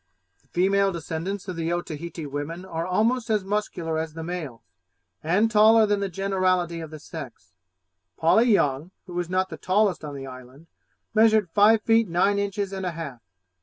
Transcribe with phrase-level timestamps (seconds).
[0.41, 4.63] The female descendants of the Otaheite women are almost as muscular as the males,
[5.21, 7.53] and taller than the generality of the sex.
[8.17, 10.65] Polly Young, who is not the tallest on the island,
[11.13, 13.21] measured five feet nine inches and a half.